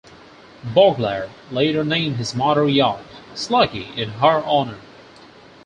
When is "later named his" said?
1.51-2.33